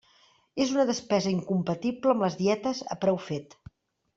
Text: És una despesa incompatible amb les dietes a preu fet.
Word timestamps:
És 0.63 0.71
una 0.75 0.85
despesa 0.89 1.29
incompatible 1.33 2.15
amb 2.15 2.27
les 2.27 2.41
dietes 2.43 2.85
a 2.97 2.99
preu 3.07 3.21
fet. 3.31 3.59